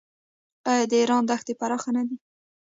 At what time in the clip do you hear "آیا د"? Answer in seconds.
0.71-0.93